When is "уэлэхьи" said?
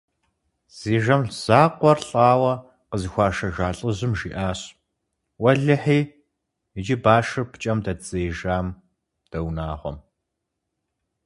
5.41-5.99